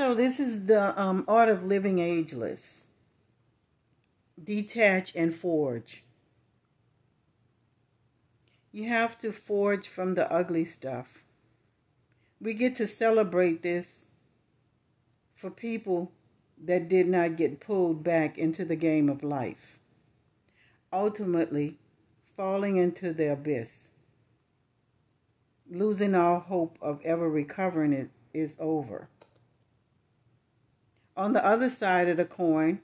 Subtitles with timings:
[0.00, 2.86] So this is the um, art of living ageless.
[4.42, 6.04] Detach and forge.
[8.72, 11.22] You have to forge from the ugly stuff.
[12.40, 14.08] We get to celebrate this
[15.34, 16.12] for people
[16.64, 19.78] that did not get pulled back into the game of life,
[20.90, 21.76] ultimately
[22.34, 23.90] falling into the abyss.
[25.70, 29.10] Losing all hope of ever recovering it is over.
[31.20, 32.80] On the other side of the coin,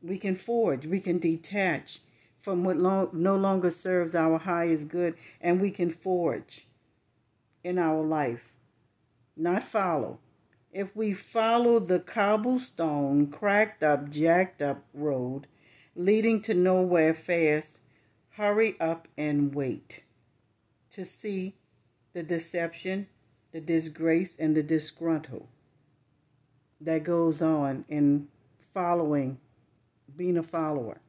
[0.00, 1.98] we can forge, we can detach
[2.40, 6.68] from what lo- no longer serves our highest good, and we can forge
[7.64, 8.52] in our life,
[9.36, 10.20] not follow.
[10.70, 15.48] If we follow the cobblestone, cracked up, jacked up road
[15.96, 17.80] leading to nowhere fast,
[18.36, 20.04] hurry up and wait
[20.90, 21.56] to see
[22.12, 23.08] the deception,
[23.50, 25.48] the disgrace, and the disgruntle
[26.84, 28.28] that goes on in
[28.74, 29.38] following,
[30.16, 31.00] being a follower.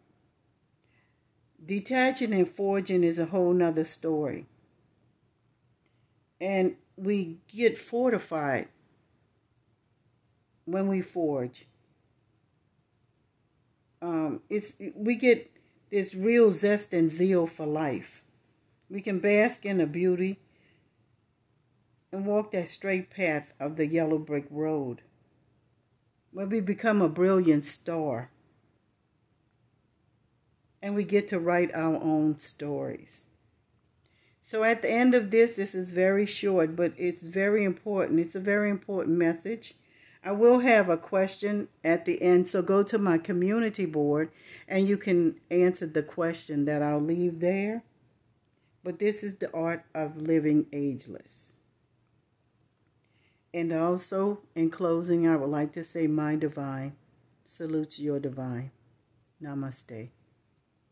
[1.65, 4.45] Detaching and forging is a whole nother story.
[6.41, 8.67] And we get fortified
[10.65, 11.65] when we forge.
[14.01, 15.49] Um, it's we get
[15.89, 18.23] this real zest and zeal for life.
[18.89, 20.39] We can bask in the beauty
[22.11, 25.01] and walk that straight path of the yellow brick road
[26.33, 28.29] where we become a brilliant star
[30.81, 33.23] and we get to write our own stories.
[34.41, 38.19] So at the end of this, this is very short, but it's very important.
[38.19, 39.75] It's a very important message.
[40.25, 44.29] I will have a question at the end, so go to my community board
[44.67, 47.83] and you can answer the question that I'll leave there.
[48.83, 51.52] But this is the art of living ageless.
[53.53, 56.95] And also, in closing, I would like to say, My divine
[57.45, 58.71] salutes your divine.
[59.41, 60.09] Namaste.